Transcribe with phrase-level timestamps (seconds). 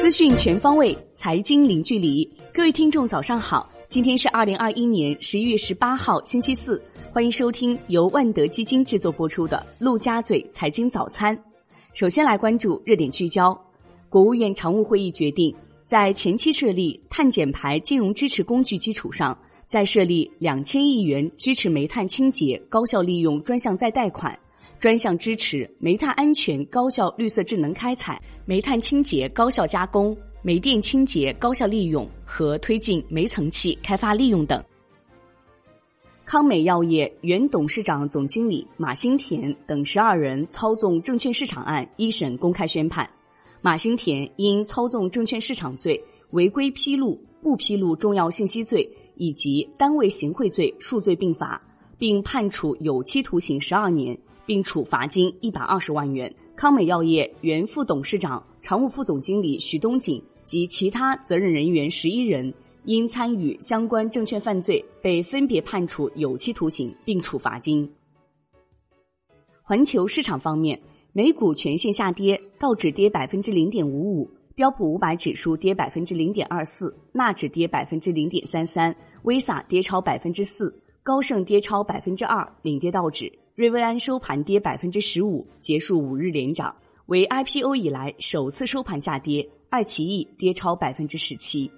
[0.00, 2.28] 资讯全方位，财经零距离。
[2.52, 3.70] 各位听众，早上好！
[3.88, 6.82] 今天是二零二一年十一月十八号，星期四。
[7.12, 11.36] 欢迎收听由万德基金制作播出的《陆家嘴财经早餐》。
[11.94, 13.56] 首先来关注热点聚焦。
[14.08, 19.36] 国务院常务会议决定，在前期设立碳减排金融支持工具基础上，
[19.66, 24.38] 再设立两千亿元支持煤炭清洁高效利用专项再贷款，
[24.78, 28.20] 专项支持煤炭安全高效绿色智能开采。
[28.44, 34.62] 煤炭清洁高效加工、煤电清洁高效利用和推进煤层气开发利用等。
[36.24, 43.08] 康美药业原董事长、总经理马兴田等十二人操纵证券市场案一审公开宣判，
[43.60, 46.00] 马兴田因操纵证券市场罪、
[46.30, 51.60] 违规披露、不披露重要信息罪以及单位行贿罪数罪并罚，
[51.96, 56.34] 并判处有期徒刑十二年，并处罚金一百二十万元。
[56.54, 62.54] 康美药业原副董事长、常务副总经理徐东锦及其他责任人员十一人，
[62.84, 67.92] 因参与相关证券犯罪，被分别判处有期徒刑并处罚金。
[69.62, 70.80] 环球市场方面，
[71.12, 83.30] 美股全线下跌，道指跌百分之零点五五，标普五百指数跌百分之零点二四，纳指跌百分之零点三三，威萨跌超百分之四，高盛跌超百分之二，领跌道指。
[83.56, 86.76] 瑞威安收盘跌百分之十五，结束五日连涨，
[87.06, 89.48] 为 IPO 以来首次收盘下跌。
[89.70, 91.70] 爱奇艺跌超百分之十七。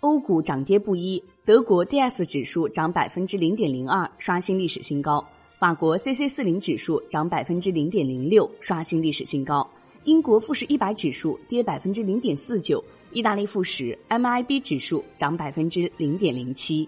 [0.00, 5.18] 欧股涨跌不一，德国 DS 指数涨百分之零点零二，刷新历史新高；
[5.58, 9.66] 法国 CC 四零指数涨百分之零点零六，刷新历史新高；
[10.04, 16.86] 英国富时一百指数跌百分之零点四九；意大利富时 MIB 指数涨百分之零点零七。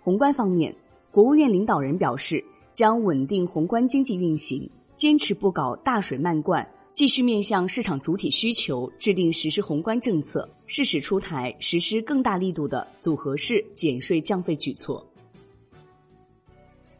[0.00, 0.74] 宏观方面。
[1.12, 15.06] 国务院领导人表示，将稳定宏观经济运行，坚持不搞大水漫灌，继续面向市场主体需求制定实施宏观政策，适时出台实施更大力度的组合式减税降费举措。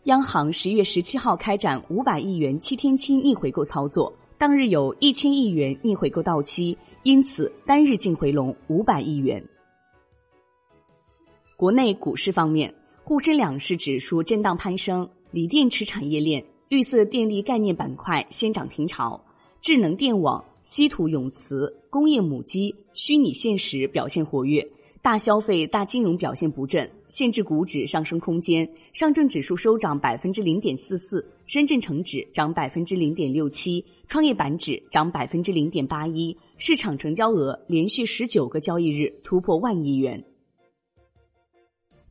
[0.04, 9.42] 央行十月十七号开展五百亿元七天期逆回购操作，当日有一千亿元逆回购到期，因此单日净回笼五百亿元。
[11.56, 12.74] 国内股市方面。
[13.04, 19.20] 沪深两市指数震荡攀升，锂电池产业链、绿色电力概念板块先涨停潮，
[19.60, 24.64] 智能电网、稀土永磁、工业母机、虚拟现实表现活跃，
[25.02, 28.66] 大消费、大金融表现不振，限制股指上升空间。
[28.92, 40.22] 上证指数收涨百分之零点四四，深圳成指涨百分之零点六七，创业板指涨百分之零点八一，市场成交额连续十九个交易日突破万亿元。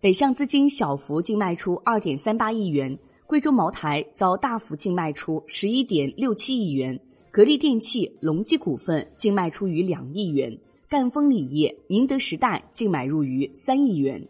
[0.02, 2.98] 北向资金小幅净卖出二点三八亿元，
[3.28, 10.58] 贵州茅台遭大幅净卖出十一点六七亿元，格力电器、隆基股份净卖出逾两亿元，
[10.90, 14.28] 赣锋锂业、宁德时代净买入逾三亿元。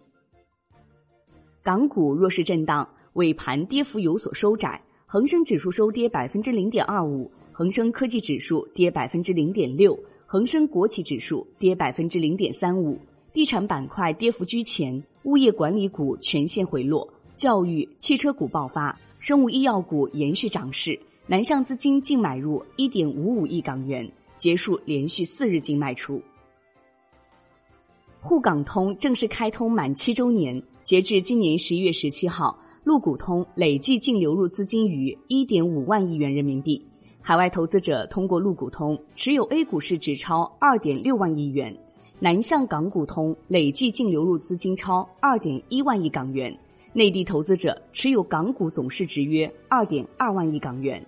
[1.64, 13.00] 港股弱势震荡，尾盘跌幅有所收窄，恒生指数收跌百分之零点二五，恒生科技指数跌百分之零点六，恒生国企指数跌百分之零点三五。
[13.34, 21.00] 地产板块跌幅居前，物业管理股全线回落，教育、汽车股爆发，生物医药股延续涨势。
[21.28, 26.22] 南向资金净买入一点五五亿港元，结束连续四日净卖出。
[28.20, 36.84] 沪港通正式开通满七周年，截至今年十一月十七号，陆股通累计净流入资金逾一点五万亿元人民币，
[37.22, 41.78] 海外投资者通过陆股通持有 A 股市值超二点六万亿元。
[42.24, 46.56] 南向港股通累计净流入资金超二点一万亿港元，
[46.94, 51.04] 内地投资者持有港股总市值约二点二万亿港元。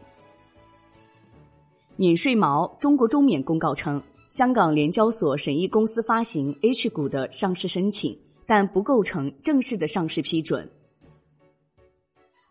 [1.98, 10.68] 免税毛，中国中免公告称，香港联交所审议公司发行 H 股的上市申请，但不构成正式的上市批准。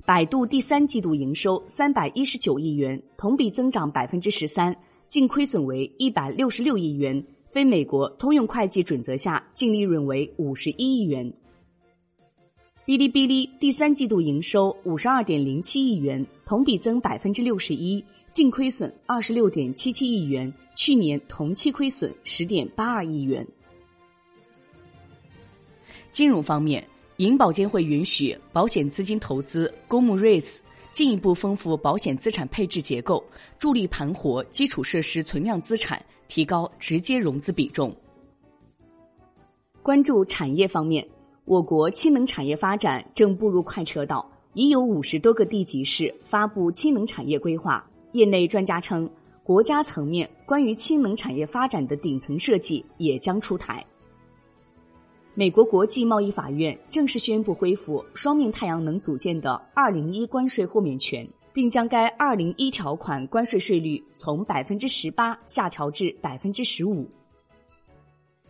[0.07, 4.77] 百度第三季度营收三百一十九亿元，同比增长百分之十三，
[5.09, 7.25] 净亏损为一百六十六亿元。
[7.53, 11.31] 非美国通用会计准则下，净利润为五十一亿元。
[12.87, 23.47] 哔哩哔哩第三季度营收五十二点零七亿元，同比增百分之六十一，净亏损二十六点七七亿元，去年同期亏损十点八二亿元。
[26.11, 26.83] 金融方面，
[27.19, 30.61] 银保监会允许保险资金投资公募 REITs，
[30.91, 33.23] 进一步丰富保险资产配置结构，
[33.59, 36.03] 助力盘活基础设施存量资产。
[36.33, 37.95] 提高直接融资比重。
[39.83, 41.07] 关注产业方面，
[41.45, 49.07] 我国氢能产业发展正步入快车道，已有五十多个地级市发布氢能产业规划，业内专家称，
[49.45, 53.85] 国家层面关于氢能产业发展的顶层设计也将出台。
[55.35, 67.09] 美国国际贸易法院正式宣布恢复双面太阳能组件的二零一关税豁免权，并将该二零一条款关税税率从百分之十八下调至百分之十五。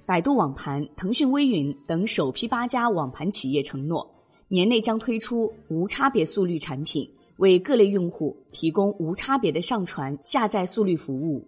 [0.06, 4.08] 百度网盘、腾讯微云等首批八家网盘企业承诺，
[4.48, 11.46] 年内将推出无差别速率产品，为各类用户提供无差别的上传、下载速率服务。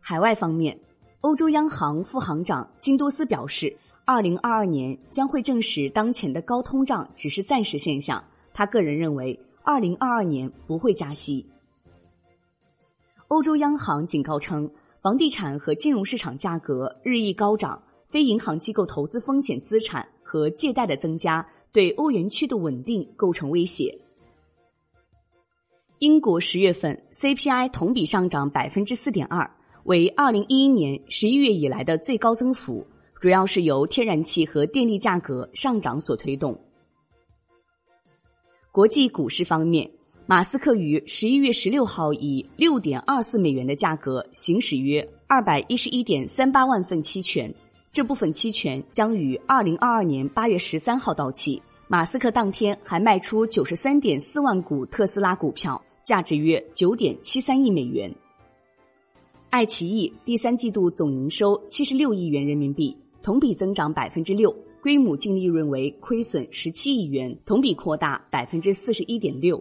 [0.00, 0.78] 海外方面。
[1.20, 8.22] 欧洲央行副行长金多斯表示，二零二二年将会证实当前的高通胀只是暂时现象。
[8.52, 11.46] 他个人认为，二零二二年不会加息。
[13.28, 14.70] 欧洲央行警告称，
[15.00, 23.98] 房地产和金融市场价格日益高涨，非银行机构投资风险资产和借贷的增加对欧元区的稳定构成威胁。
[25.98, 29.50] 英国十月份 CPI 同比上涨百分之四点二。
[29.84, 32.86] 为二零一一年十一月以来的最高增幅，
[33.18, 36.58] 主要是由天然气和电力价格上涨所推动。
[38.74, 39.88] 国际股市方面，
[40.26, 47.54] 马斯克于十一月十六号以六点二四美元的价格行使约二百一十一点三八万份期权，
[47.92, 51.62] 这部分期权将于二零二二年八月十三号到期。
[51.86, 58.12] 马斯克当天还卖出九十三点四万股特斯拉股票，价值约九点七三亿美元。
[59.50, 64.52] 爱奇艺第三季度总营收七十六亿元人民币，同比增长百分之六，
[64.84, 69.58] 规模净利润为亏损十七亿元，同比扩大百分之四十一点六。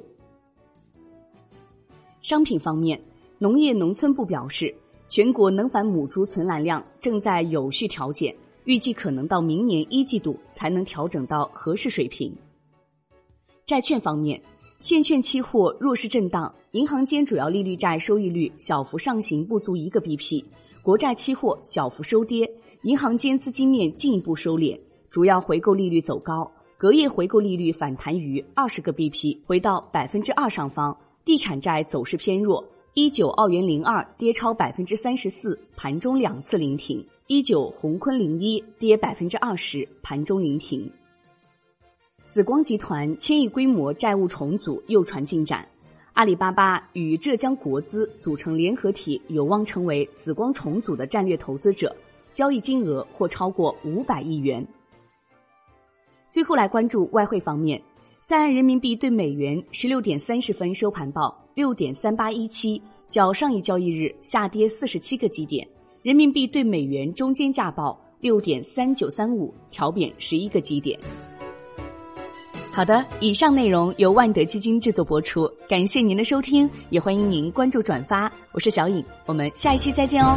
[2.22, 3.02] 商品方面，
[3.40, 4.76] 农业农村部表示，
[5.08, 8.36] 全国能繁母猪存栏量正在有序调减，
[8.66, 12.30] 预计可能到明年一季度才能调整到合适水平。
[13.66, 14.42] 债券方面。
[14.82, 20.44] 现券期货弱势震荡，银行间主要利率债收益率小幅上行不足一个 BP，
[20.82, 24.78] 国债期货小幅收跌，银行间资金面进一步收敛，
[25.14, 30.98] 主要回购利率走高，隔夜回购利率反弹于二十个 BP，回到百分之二上方。
[31.24, 32.66] 地产债走势偏弱，
[32.96, 40.92] 一九澳元零二跌超百分之三十四，盘中两次临停；一九宏坤零一跌百分之二十，盘中临停。
[42.26, 45.64] 紫光集团千亿规模债务重组又传进展，
[46.14, 51.96] 阿里巴巴与浙江国资组成联合体，有望成为紫光重组的战略投资者，
[52.34, 54.68] 交易金额或超过五百亿元。
[56.34, 57.80] 最后来关注外汇方面，
[58.24, 65.64] 在人民币对美元十六点三十分收盘报六点三八一七，较上一交易日下跌四十七个基点；
[66.02, 71.00] 人民币对美元中间价报六点三九三五，调贬十一个基点。
[72.72, 78.32] 好的，以上内容由万德基金制作播出，感谢您的收听，也欢迎您关注转发。
[78.54, 80.36] 我是小颖，我们下一期再见哦。